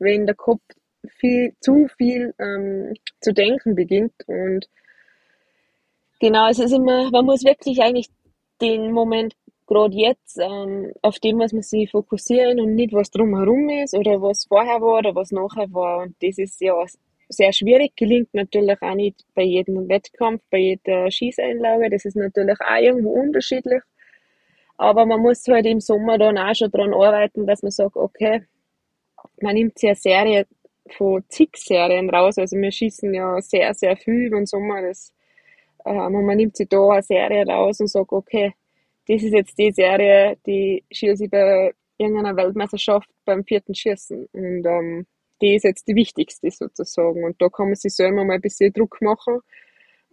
[0.00, 0.62] wenn der Kopf
[1.20, 4.68] viel, zu viel ähm, zu denken beginnt und
[6.18, 8.08] genau, es ist immer, man muss wirklich eigentlich
[8.60, 13.68] den Moment gerade jetzt, ähm, auf dem muss man sich fokussieren und nicht, was drumherum
[13.68, 16.02] ist oder was vorher war oder was nachher war.
[16.02, 16.74] Und das ist ja
[17.28, 21.90] sehr schwierig, gelingt natürlich auch nicht bei jedem Wettkampf, bei jeder Schießeinlage.
[21.90, 23.82] Das ist natürlich auch irgendwo unterschiedlich.
[24.76, 28.42] Aber man muss halt im Sommer dann auch schon daran arbeiten, dass man sagt, okay,
[29.40, 30.46] man nimmt sich eine Serie
[30.90, 32.38] von zig Serien raus.
[32.38, 34.82] Also wir schießen ja sehr, sehr viel im Sommer.
[34.82, 35.12] Das,
[35.86, 38.52] ähm, und man nimmt sich da eine Serie raus und sagt, okay,
[39.06, 44.28] das ist jetzt die Serie, die schieße ich bei irgendeiner Weltmeisterschaft beim vierten Schießen.
[44.32, 45.06] Und ähm,
[45.40, 47.24] die ist jetzt die wichtigste sozusagen.
[47.24, 49.40] Und da kann man sich selber mal ein bisschen Druck machen.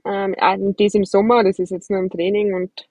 [0.06, 2.90] Ähm, auch das im Sommer, das ist jetzt nur im Training und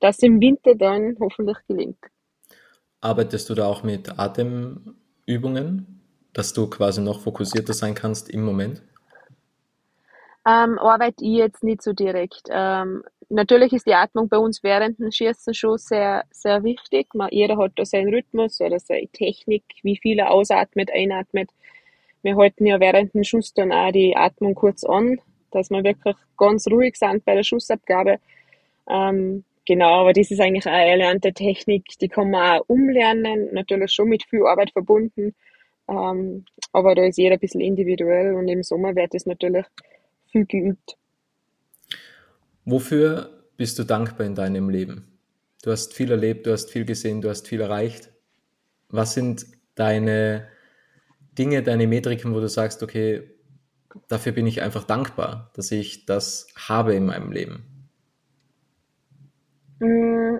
[0.00, 1.98] das im Winter dann hoffentlich gelingt.
[3.00, 6.00] arbeitest du da auch mit Atemübungen,
[6.32, 8.82] dass du quasi noch fokussierter sein kannst im Moment?
[10.46, 12.48] Ähm, arbeite ich jetzt nicht so direkt.
[12.50, 17.14] Ähm, natürlich ist die Atmung bei uns während dem Schießen schon sehr, sehr wichtig.
[17.14, 21.50] Man, jeder hat da seinen Rhythmus oder seine Technik, wie viel er ausatmet, einatmet.
[22.22, 26.16] Wir halten ja während dem Schuss dann auch die Atmung kurz an, dass wir wirklich
[26.36, 28.18] ganz ruhig sind bei der Schussabgabe.
[28.88, 33.92] Ähm, genau, aber das ist eigentlich eine erlernte Technik, die kann man auch umlernen, natürlich
[33.92, 35.34] schon mit viel Arbeit verbunden.
[35.88, 39.66] Ähm, aber da ist jeder ein bisschen individuell und im Sommer wird das natürlich
[40.30, 40.96] viel geübt.
[42.64, 45.18] Wofür bist du dankbar in deinem Leben?
[45.62, 48.10] Du hast viel erlebt, du hast viel gesehen, du hast viel erreicht.
[48.88, 50.48] Was sind deine
[51.38, 53.22] Dinge, deine Metriken, wo du sagst, okay,
[54.08, 57.64] dafür bin ich einfach dankbar, dass ich das habe in meinem Leben?
[59.80, 60.38] Mm,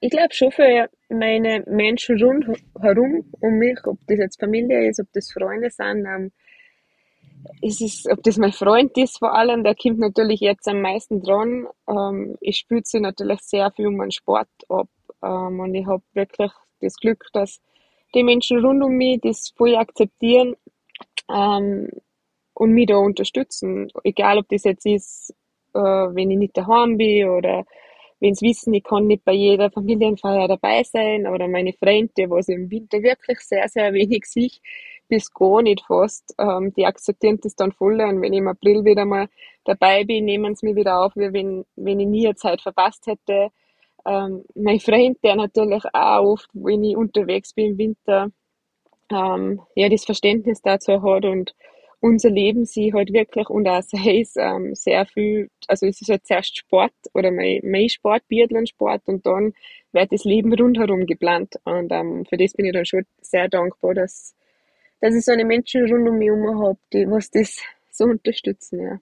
[0.00, 5.10] ich glaube schon für meine Menschen rundherum um mich, ob das jetzt Familie ist, ob
[5.12, 6.32] das Freunde sind,
[7.44, 10.80] ähm, ist es, ob das mein Freund ist vor allem, der kommt natürlich jetzt am
[10.80, 11.66] meisten dran.
[11.88, 14.88] Ähm, ich spüre sie natürlich sehr viel um meinen Sport ab
[15.22, 17.60] ähm, und ich habe wirklich das Glück, dass
[18.14, 20.56] die Menschen rund um mich das voll akzeptieren
[21.30, 21.88] ähm,
[22.54, 23.90] und mich da unterstützen.
[24.04, 25.34] Egal, ob das jetzt ist,
[25.74, 27.64] äh, wenn ich nicht daheim bin oder
[28.20, 32.48] wenn sie wissen, ich kann nicht bei jeder Familienfeier dabei sein oder meine Freunde, was
[32.48, 34.60] im Winter wirklich sehr, sehr wenig sich
[35.12, 38.82] bis gar nicht fast, ähm, die akzeptieren das dann voll und wenn ich im April
[38.82, 39.28] wieder mal
[39.66, 43.06] dabei bin, nehmen sie mich wieder auf, wie wenn, wenn ich nie eine Zeit verpasst
[43.06, 43.50] hätte.
[44.06, 48.30] Ähm, mein Freund, der natürlich auch oft, wenn ich unterwegs bin im Winter,
[49.10, 51.54] ähm, ja, das Verständnis dazu hat und
[52.00, 56.08] unser Leben sie halt wirklich und auch sei es ähm, sehr viel, also es ist
[56.08, 59.52] halt zuerst Sport oder mein, mein Sport, Biathlon-Sport und dann
[59.92, 63.92] wird das Leben rundherum geplant und ähm, für das bin ich dann schon sehr dankbar,
[63.92, 64.34] dass,
[65.02, 67.58] dass ich so eine Menschen rund um mich herum habe, die was das
[67.90, 69.00] so unterstützen, ja.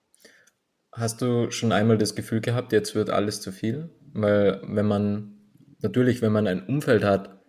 [0.93, 3.91] Hast du schon einmal das Gefühl gehabt, jetzt wird alles zu viel?
[4.13, 5.37] Weil wenn man,
[5.83, 7.41] natürlich, wenn man ein Umfeld hat,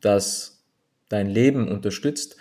[0.00, 0.66] das
[1.08, 2.36] dein Leben unterstützt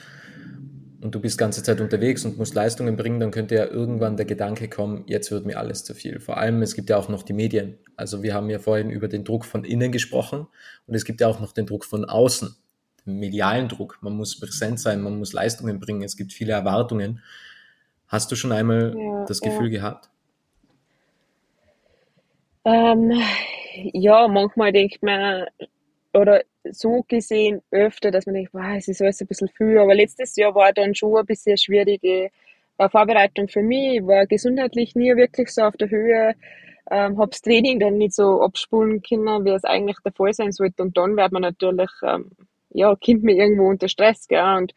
[1.01, 4.25] und du bist ganze Zeit unterwegs und musst Leistungen bringen, dann könnte ja irgendwann der
[4.25, 6.19] Gedanke kommen, jetzt wird mir alles zu viel.
[6.19, 7.77] Vor allem, es gibt ja auch noch die Medien.
[7.95, 10.47] Also wir haben ja vorhin über den Druck von innen gesprochen
[10.87, 12.55] und es gibt ja auch noch den Druck von außen,
[13.05, 13.99] medialen Druck.
[14.01, 17.21] Man muss präsent sein, man muss Leistungen bringen, es gibt viele Erwartungen.
[18.07, 19.79] Hast du schon einmal ja, das Gefühl ja.
[19.79, 20.09] gehabt?
[22.65, 23.11] Ähm,
[23.93, 25.45] ja, manchmal denkt man,
[26.13, 29.77] oder so gesehen öfter, dass man denkt, wow, es ist alles ein bisschen viel.
[29.77, 32.31] Aber letztes Jahr war dann schon ein bisschen schwierige
[32.77, 33.97] Vorbereitung für mich.
[33.97, 36.35] Ich war gesundheitlich nie wirklich so auf der Höhe.
[36.91, 40.51] Ähm, habe das Training dann nicht so abspulen können, wie es eigentlich der Fall sein
[40.51, 40.83] sollte.
[40.83, 42.31] Und dann wird man natürlich, ähm,
[42.75, 44.43] ja, kommt mir irgendwo unter Stress, gell?
[44.57, 44.73] Und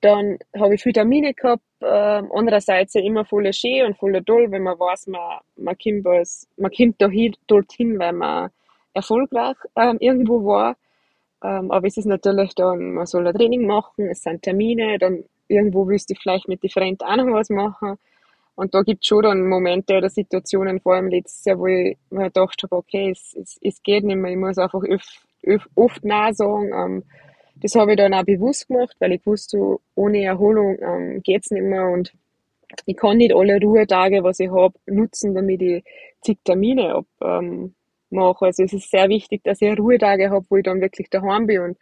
[0.00, 4.50] dann habe ich viel Termine gehabt, ähm, andererseits ja immer voll schön und voll toll,
[4.50, 8.50] wenn man weiß, man, man kommt, als, man kommt dahin, dorthin, weil man
[8.92, 10.76] erfolgreich ähm, irgendwo war.
[11.42, 15.24] Ähm, aber es ist natürlich dann, man soll ein Training machen, es sind Termine, dann
[15.48, 17.98] irgendwo willst du vielleicht mit Freunden auch noch was machen.
[18.56, 21.96] Und da gibt es schon dann Momente oder Situationen, vor allem letztes Jahr, wo ich
[22.10, 26.04] mir gedacht habe, okay, es, es, es geht nicht mehr, ich muss einfach öf, oft
[26.04, 26.72] Nein sagen.
[26.72, 27.02] Ähm,
[27.64, 31.62] das habe ich dann auch bewusst gemacht, weil ich wusste, ohne Erholung ähm, es nicht
[31.62, 32.12] mehr und
[32.84, 35.82] ich kann nicht alle Ruhetage, was ich habe, nutzen, damit ich
[36.20, 37.74] zig Termine ähm,
[38.10, 38.44] mache.
[38.44, 41.60] Also es ist sehr wichtig, dass ich Ruhetage habe, wo ich dann wirklich daheim bin
[41.60, 41.78] und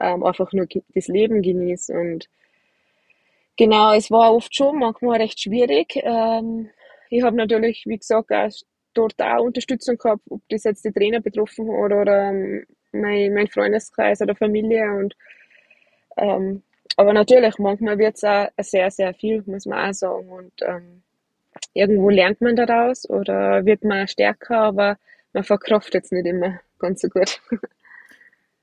[0.00, 1.92] ähm, einfach nur das Leben genieße.
[1.92, 2.30] Und
[3.58, 5.94] genau, es war oft schon manchmal recht schwierig.
[6.04, 6.70] Ähm,
[7.10, 8.50] ich habe natürlich, wie gesagt, auch
[8.94, 13.48] dort auch Unterstützung gehabt, ob das jetzt die Trainer betroffen hat oder ähm, mein, mein
[13.48, 14.92] Freundeskreis oder Familie.
[14.92, 15.16] Und,
[16.16, 16.62] ähm,
[16.96, 20.28] aber natürlich, manchmal wird es auch sehr, sehr viel, muss man auch sagen.
[20.28, 21.02] Und ähm,
[21.74, 24.98] irgendwo lernt man daraus oder wird man stärker, aber
[25.32, 27.40] man verkraftet es nicht immer ganz so gut.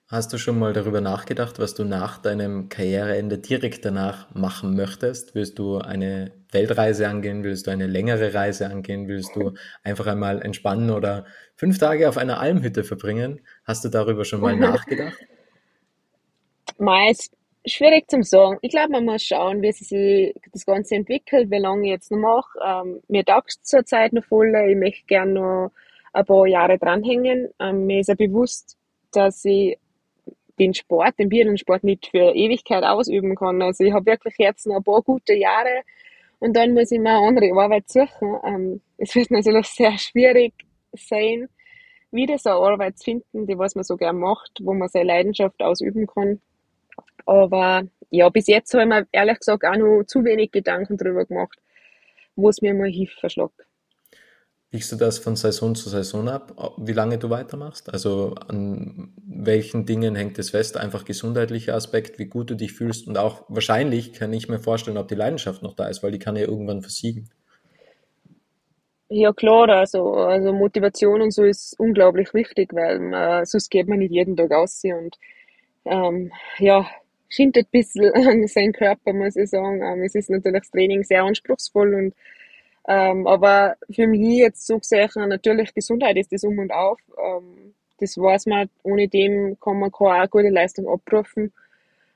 [0.07, 5.33] Hast du schon mal darüber nachgedacht, was du nach deinem Karriereende direkt danach machen möchtest?
[5.33, 7.43] Willst du eine Weltreise angehen?
[7.43, 9.07] Willst du eine längere Reise angehen?
[9.07, 13.41] Willst du einfach einmal entspannen oder fünf Tage auf einer Almhütte verbringen?
[13.63, 15.17] Hast du darüber schon mal nachgedacht?
[16.77, 18.59] Meist schwierig zum sagen.
[18.61, 22.19] Ich glaube, man muss schauen, wie sich das Ganze entwickelt, wie lange ich jetzt noch
[22.19, 22.59] mache.
[22.63, 24.53] Ähm, mir taugt es zurzeit noch voll.
[24.69, 25.71] Ich möchte gerne noch
[26.13, 27.49] ein paar Jahre dranhängen.
[27.59, 28.77] Ähm, mir ist ja bewusst,
[29.11, 29.79] dass ich
[30.59, 33.61] den Sport, den Biathlon-Sport nicht für Ewigkeit ausüben kann.
[33.61, 35.81] Also ich habe wirklich jetzt noch ein paar gute Jahre
[36.39, 38.37] und dann muss ich mir eine andere Arbeit suchen.
[38.45, 40.53] Ähm, es wird natürlich sehr schwierig
[40.93, 41.49] sein,
[42.11, 45.05] wieder so eine Arbeit zu finden, die was man so gern macht, wo man seine
[45.05, 46.41] Leidenschaft ausüben kann.
[47.25, 51.25] Aber ja, bis jetzt habe ich mir ehrlich gesagt auch noch zu wenig Gedanken darüber
[51.25, 51.59] gemacht,
[52.35, 53.64] wo es mir mal Hilfe verschlägt.
[54.75, 57.93] Wiegst du das von Saison zu Saison ab, wie lange du weitermachst?
[57.93, 60.75] Also an welchen Dingen hängt es fest?
[60.75, 64.97] Einfach gesundheitlicher Aspekt, wie gut du dich fühlst und auch wahrscheinlich kann ich mir vorstellen,
[64.97, 67.29] ob die Leidenschaft noch da ist, weil die kann ja irgendwann versiegen.
[69.07, 73.99] Ja klar, also, also Motivation und so ist unglaublich wichtig, weil man, sonst geht man
[73.99, 75.15] nicht jeden Tag aus und
[75.85, 76.85] ähm, ja,
[77.29, 79.81] schindet ein bisschen an seinen Körper, muss ich sagen.
[79.81, 82.13] Ähm, es ist natürlich das Training sehr anspruchsvoll und
[82.87, 86.99] ähm, aber für mich jetzt so gesehen, natürlich Gesundheit ist das um und auf.
[87.17, 91.53] Ähm, das weiß man, ohne dem kann man keine gute Leistung abrufen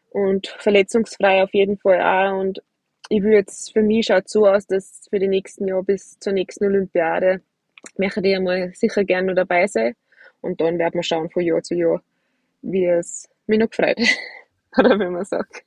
[0.10, 2.62] und verletzungsfrei auf jeden Fall auch und
[3.10, 6.32] ich würde jetzt, für mich schaut so aus, dass für die nächsten Jahre bis zur
[6.34, 7.42] nächsten Olympiade
[7.98, 9.96] möchte ich einmal sicher gerne noch dabei sein.
[10.42, 12.02] Und dann werden wir schauen von Jahr zu Jahr,
[12.62, 13.98] wie es mich noch gefreut.
[14.78, 15.66] Oder wie man sagt.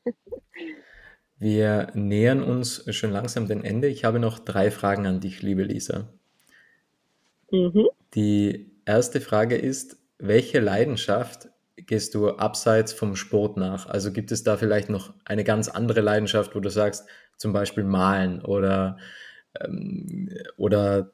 [1.42, 3.88] Wir nähern uns schon langsam dem Ende.
[3.88, 6.08] Ich habe noch drei Fragen an dich, liebe Lisa.
[7.50, 7.88] Mhm.
[8.14, 13.88] Die erste Frage ist, welche Leidenschaft gehst du abseits vom Sport nach?
[13.88, 17.82] Also gibt es da vielleicht noch eine ganz andere Leidenschaft, wo du sagst, zum Beispiel
[17.82, 18.98] malen oder,
[19.60, 21.10] ähm, oder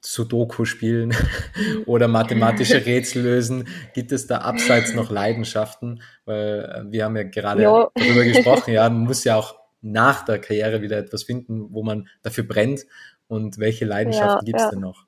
[0.00, 1.14] Sudoku spielen
[1.86, 3.68] oder mathematische Rätsel lösen?
[3.94, 6.02] Gibt es da abseits noch Leidenschaften?
[6.24, 7.90] Weil äh, wir haben ja gerade ja.
[7.94, 12.08] darüber gesprochen, ja, man muss ja auch nach der Karriere wieder etwas finden, wo man
[12.22, 12.86] dafür brennt.
[13.28, 14.70] Und welche Leidenschaften ja, gibt es ja.
[14.70, 15.06] denn noch?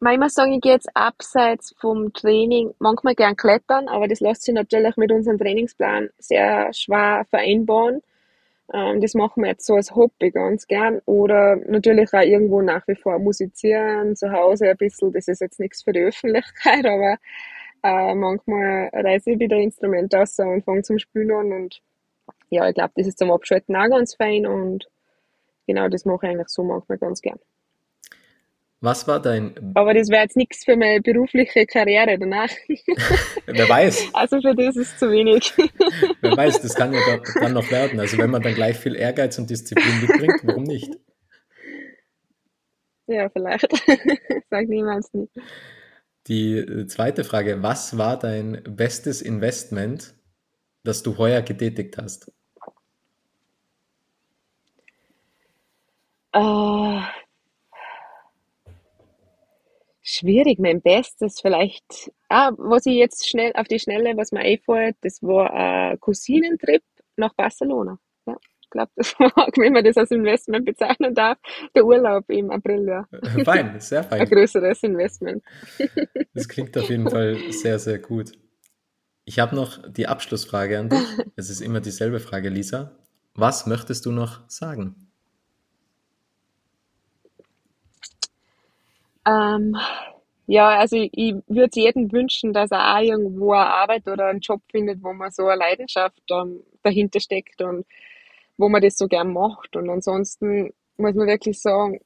[0.00, 4.52] Manchmal sagen, ich gehe jetzt abseits vom Training manchmal gern klettern, aber das lässt sich
[4.52, 8.02] natürlich mit unserem Trainingsplan sehr schwer vereinbaren.
[8.72, 11.00] Ähm, das machen wir jetzt so als Hobby ganz gern.
[11.06, 15.12] Oder natürlich auch irgendwo nach wie vor musizieren, zu Hause ein bisschen.
[15.12, 17.18] Das ist jetzt nichts für die Öffentlichkeit, aber
[17.82, 21.52] äh, manchmal reise ich wieder Instrument aus und fange zum Spielen an.
[21.52, 21.82] Und
[22.50, 24.46] ja, ich glaube, das ist zum Abschalten auch ganz fein.
[24.46, 24.88] Und
[25.66, 27.38] genau das mache ich eigentlich so manchmal ganz gern.
[28.82, 29.54] Was war dein.
[29.74, 32.50] Aber das wäre jetzt nichts für meine berufliche Karriere danach.
[33.46, 34.08] Wer weiß.
[34.12, 35.54] Also für das ist zu wenig.
[36.20, 37.00] Wer weiß, das kann ja
[37.40, 38.00] dann noch werden.
[38.00, 40.90] Also wenn man dann gleich viel Ehrgeiz und Disziplin mitbringt, warum nicht?
[43.06, 43.68] Ja, vielleicht.
[44.50, 45.32] Sag niemals nicht.
[46.26, 50.12] Die äh, zweite Frage: Was war dein bestes Investment,
[50.82, 52.32] das du heuer getätigt hast?
[56.34, 57.00] Uh,
[60.02, 64.96] Schwierig, mein Bestes vielleicht, ah, was ich jetzt schnell auf die Schnelle, was mir einfällt,
[65.02, 66.82] das war ein Cousinentrip
[67.16, 67.98] nach Barcelona.
[68.26, 71.38] Ja, ich glaube, das war, wenn man das als Investment bezeichnen darf,
[71.76, 73.06] der Urlaub im April, ja.
[73.44, 74.20] Fein, sehr fein.
[74.22, 75.42] Ein größeres Investment.
[76.34, 78.32] Das klingt auf jeden Fall sehr, sehr gut.
[79.26, 80.98] Ich habe noch die Abschlussfrage an dich.
[81.36, 82.96] Es ist immer dieselbe Frage, Lisa.
[83.34, 85.11] Was möchtest du noch sagen?
[89.26, 89.76] Ähm,
[90.46, 94.40] ja, also ich, ich würde jedem wünschen, dass er auch irgendwo eine Arbeit oder einen
[94.40, 97.86] Job findet, wo man so eine Leidenschaft ähm, dahinter steckt und
[98.58, 99.76] wo man das so gern macht.
[99.76, 102.00] Und ansonsten muss man wirklich sagen,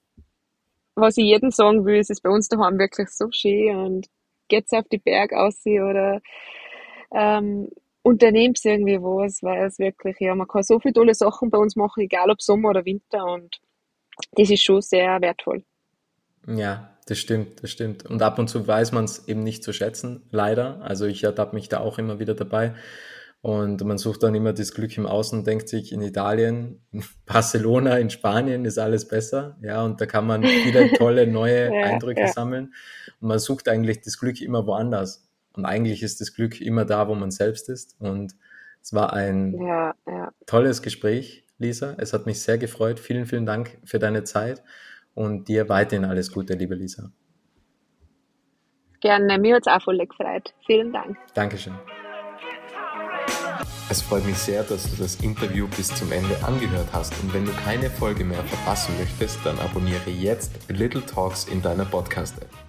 [0.94, 4.06] was ich jedem sagen will, ist es bei uns daheim wirklich so schön und
[4.48, 6.20] geht's auf die Berg aus oder
[7.12, 7.68] ähm,
[8.02, 11.76] unternehmt irgendwie was, weil es wirklich, ja, man kann so viele tolle Sachen bei uns
[11.76, 13.60] machen, egal ob Sommer oder Winter und
[14.32, 15.64] das ist schon sehr wertvoll.
[16.46, 18.04] Ja, das stimmt, das stimmt.
[18.04, 20.80] Und ab und zu weiß man es eben nicht zu schätzen, leider.
[20.82, 22.74] Also ich ertappe mich da auch immer wieder dabei.
[23.42, 27.98] Und man sucht dann immer das Glück im Außen, denkt sich, in Italien, in Barcelona,
[27.98, 29.56] in Spanien ist alles besser.
[29.62, 32.28] Ja, und da kann man viele tolle neue ja, Eindrücke ja.
[32.28, 32.74] sammeln.
[33.20, 35.28] Und man sucht eigentlich das Glück immer woanders.
[35.52, 37.94] Und eigentlich ist das Glück immer da, wo man selbst ist.
[38.00, 38.34] Und
[38.82, 39.94] es war ein ja,
[40.46, 41.94] tolles Gespräch, Lisa.
[41.98, 42.98] Es hat mich sehr gefreut.
[42.98, 44.62] Vielen, vielen Dank für deine Zeit
[45.16, 47.10] und dir weiterhin alles Gute, liebe Lisa.
[49.00, 50.54] Gerne, mir hat es auch voll gefreut.
[50.66, 51.16] Vielen Dank.
[51.34, 51.74] Dankeschön.
[53.88, 57.44] Es freut mich sehr, dass du das Interview bis zum Ende angehört hast und wenn
[57.44, 62.65] du keine Folge mehr verpassen möchtest, dann abonniere jetzt Little Talks in deiner Podcast-App.